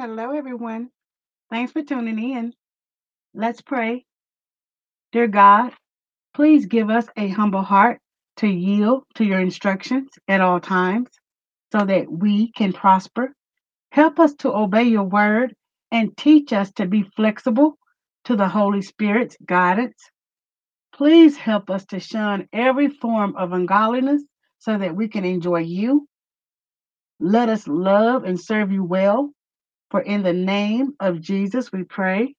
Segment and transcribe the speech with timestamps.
[0.00, 0.90] Hello, everyone.
[1.50, 2.52] Thanks for tuning in.
[3.34, 4.04] Let's pray.
[5.10, 5.72] Dear God,
[6.34, 7.98] please give us a humble heart
[8.36, 11.08] to yield to your instructions at all times
[11.72, 13.32] so that we can prosper.
[13.90, 15.52] Help us to obey your word
[15.90, 17.76] and teach us to be flexible
[18.26, 20.00] to the Holy Spirit's guidance.
[20.94, 24.22] Please help us to shun every form of ungodliness
[24.60, 26.06] so that we can enjoy you.
[27.18, 29.32] Let us love and serve you well.
[29.90, 32.34] For in the name of Jesus we pray.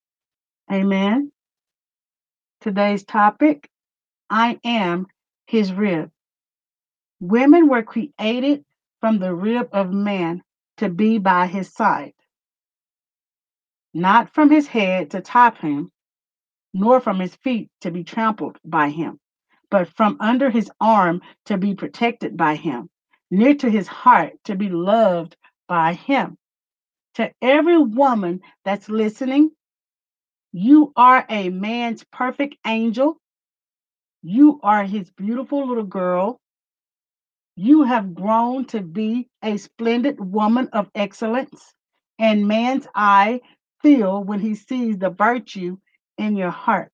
[0.71, 1.31] Amen.
[2.61, 3.69] Today's topic
[4.29, 5.07] I am
[5.47, 6.11] his rib.
[7.21, 8.65] Women were created
[9.01, 10.43] from the rib of man
[10.77, 12.13] to be by his side,
[13.93, 15.91] not from his head to top him,
[16.73, 19.19] nor from his feet to be trampled by him,
[19.71, 22.89] but from under his arm to be protected by him,
[23.31, 25.37] near to his heart to be loved
[25.69, 26.38] by him.
[27.15, 29.51] To every woman that's listening,
[30.53, 33.17] you are a man's perfect angel.
[34.23, 36.39] You are his beautiful little girl.
[37.55, 41.73] You have grown to be a splendid woman of excellence,
[42.19, 43.41] and man's eye
[43.83, 45.77] feel when he sees the virtue
[46.17, 46.93] in your heart.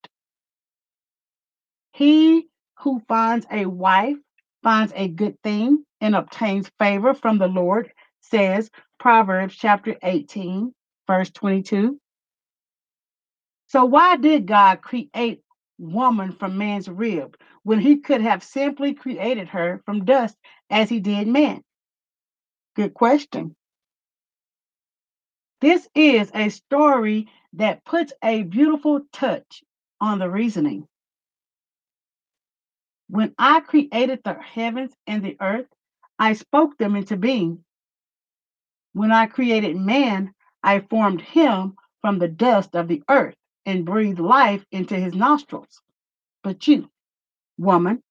[1.94, 2.48] He
[2.80, 4.18] who finds a wife
[4.64, 8.70] finds a good thing and obtains favor from the Lord, says
[9.00, 10.74] Proverbs chapter 18,
[11.08, 12.00] verse 22.
[13.68, 15.42] So, why did God create
[15.78, 20.38] woman from man's rib when he could have simply created her from dust
[20.70, 21.64] as he did man?
[22.76, 23.56] Good question.
[25.62, 29.64] This is a story that puts a beautiful touch
[30.02, 30.88] on the reasoning.
[33.10, 35.68] When I created the heavens and the earth,
[36.20, 37.65] I spoke them into being.
[38.96, 40.34] When I created man,
[40.64, 43.36] I formed him from the dust of the earth
[43.68, 45.82] and breathed life into his nostrils.
[46.44, 46.90] But you,
[47.58, 48.04] woman,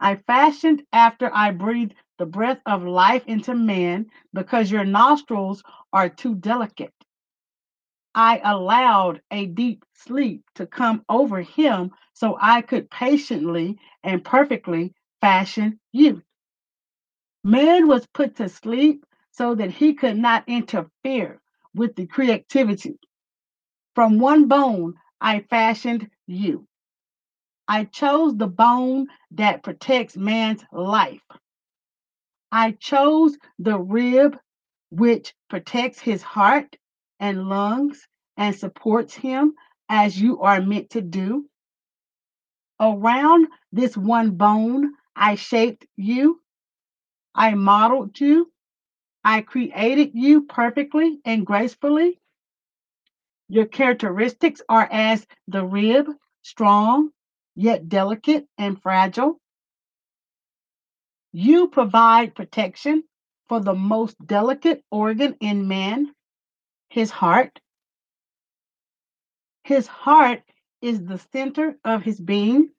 [0.00, 6.08] I fashioned after I breathed the breath of life into man because your nostrils are
[6.10, 6.94] too delicate.
[8.14, 14.94] I allowed a deep sleep to come over him so I could patiently and perfectly
[15.22, 16.22] fashion you.
[17.44, 19.04] Man was put to sleep
[19.38, 21.40] so that he could not interfere
[21.74, 22.98] with the creativity.
[23.94, 26.66] From one bone, I fashioned you.
[27.68, 31.22] I chose the bone that protects man's life.
[32.50, 34.36] I chose the rib
[34.90, 36.76] which protects his heart
[37.20, 39.54] and lungs and supports him
[39.88, 41.46] as you are meant to do.
[42.80, 46.40] Around this one bone, I shaped you.
[47.34, 48.50] I modeled you.
[49.28, 52.18] I created you perfectly and gracefully.
[53.50, 56.06] Your characteristics are as the rib,
[56.40, 57.10] strong,
[57.54, 59.38] yet delicate and fragile.
[61.32, 63.04] You provide protection
[63.50, 66.14] for the most delicate organ in man,
[66.88, 67.60] his heart.
[69.64, 70.42] His heart
[70.80, 72.70] is the center of his being.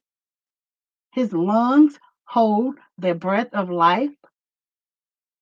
[1.12, 4.19] His lungs hold the breath of life.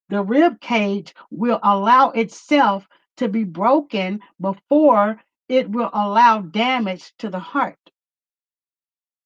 [0.08, 2.88] The rib cage will allow itself
[3.19, 7.78] to be broken before it will allow damage to the heart.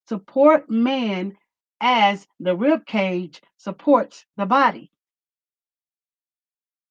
[0.08, 1.36] Support man
[1.80, 4.90] as the rib cage supports the body.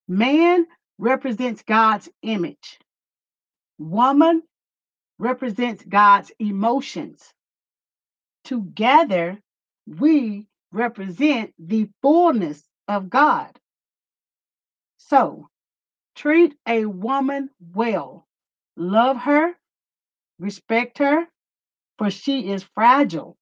[0.07, 2.79] Man represents God's image.
[3.77, 4.43] Woman
[5.17, 7.33] represents God's emotions.
[8.43, 9.39] Together,
[9.87, 13.59] we represent the fullness of God.
[15.11, 15.49] So,
[16.15, 18.25] treat a woman well.
[18.77, 19.57] Love her,
[20.39, 21.27] respect her,
[21.97, 23.35] for she is fragile.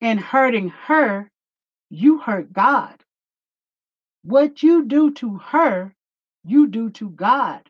[0.00, 1.30] In hurting her,
[1.90, 3.04] you hurt God.
[4.22, 5.94] What you do to her,
[6.42, 7.68] you do to God.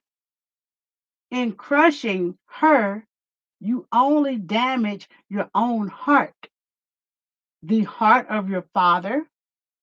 [1.33, 3.05] In crushing her,
[3.59, 6.49] you only damage your own heart,
[7.65, 9.27] the heart of your father,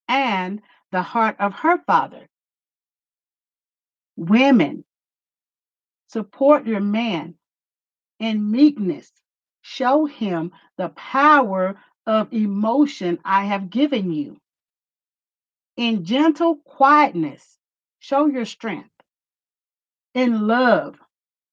[0.08, 2.29] and the heart of her father.
[4.20, 4.84] Women,
[6.08, 7.36] support your man
[8.18, 9.10] in meekness.
[9.62, 14.36] Show him the power of emotion I have given you.
[15.78, 17.56] In gentle quietness,
[17.98, 18.90] show your strength.
[20.12, 20.98] In love,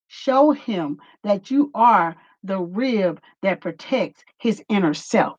[0.08, 5.38] show him that you are the rib that protects his inner self.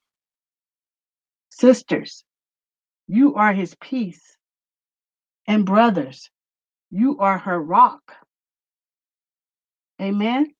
[1.49, 2.23] Sisters,
[3.07, 4.35] you are his peace.
[5.45, 6.31] And brothers,
[6.91, 8.15] you are her rock.
[10.01, 10.53] Amen.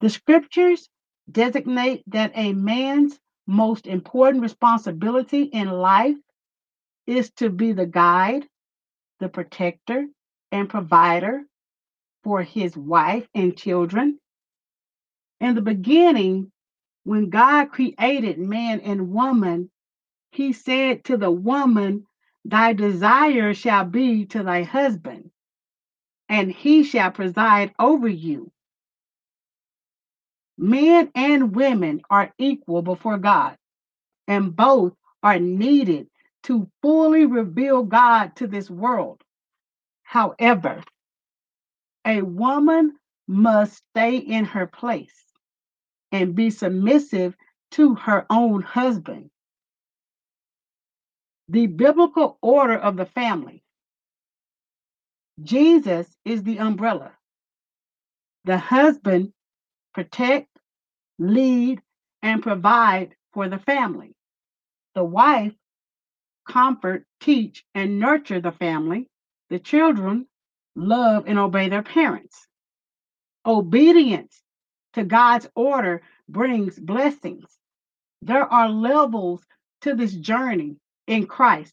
[0.00, 0.88] The scriptures
[1.30, 6.16] designate that a man's most important responsibility in life
[7.06, 8.46] is to be the guide,
[9.20, 10.06] the protector,
[10.52, 11.42] and provider
[12.24, 14.18] for his wife and children.
[15.40, 16.50] In the beginning,
[17.04, 19.70] when God created man and woman,
[20.32, 22.06] he said to the woman,
[22.46, 25.32] Thy desire shall be to thy husband,
[26.28, 28.52] and he shall preside over you.
[30.58, 33.56] Men and women are equal before God,
[34.28, 36.08] and both are needed
[36.44, 39.22] to fully reveal God to this world.
[40.04, 40.82] However,
[42.06, 42.96] a woman
[43.28, 45.16] must stay in her place
[46.12, 47.36] and be submissive
[47.72, 49.30] to her own husband.
[51.48, 53.62] The biblical order of the family
[55.42, 57.12] Jesus is the umbrella.
[58.44, 59.32] The husband
[59.94, 60.48] protect,
[61.18, 61.82] lead,
[62.22, 64.14] and provide for the family.
[64.94, 65.54] The wife
[66.48, 69.08] comfort, teach, and nurture the family.
[69.50, 70.26] The children
[70.76, 72.46] love and obey their parents.
[73.46, 74.42] Obedience
[74.94, 77.46] to God's order brings blessings.
[78.22, 79.42] There are levels
[79.82, 80.76] to this journey
[81.06, 81.72] in Christ.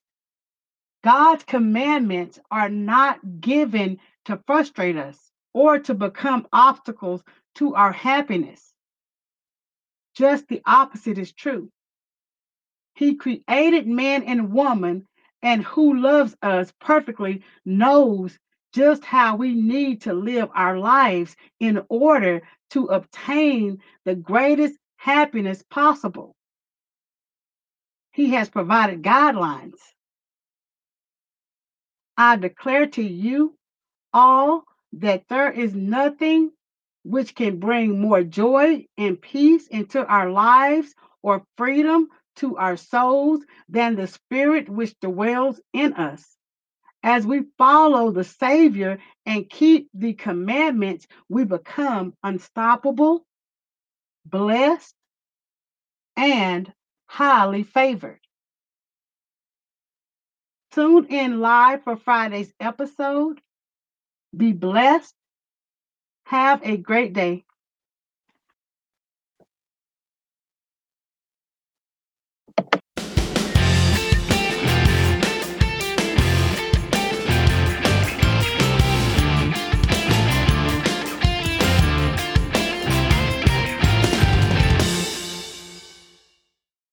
[1.04, 7.24] God's commandments are not given to frustrate us or to become obstacles
[7.56, 8.74] to our happiness.
[10.16, 11.70] Just the opposite is true.
[12.96, 15.08] He created man and woman,
[15.42, 18.38] and who loves us perfectly knows
[18.74, 25.64] just how we need to live our lives in order to obtain the greatest happiness
[25.70, 26.36] possible.
[28.14, 29.80] He has provided guidelines.
[32.18, 33.58] I declare to you
[34.14, 36.52] all that there is nothing
[37.04, 40.94] which can bring more joy and peace into our lives
[41.24, 42.08] or freedom
[42.38, 46.38] to our souls than the Spirit which dwells in us.
[47.04, 53.26] As we follow the Savior and keep the commandments, we become unstoppable,
[54.26, 54.96] blessed,
[56.16, 56.72] and
[57.14, 58.20] highly favored.
[60.72, 63.40] Tune in live for Friday's episode.
[64.36, 65.14] Be blessed.
[66.26, 67.46] Have a great day.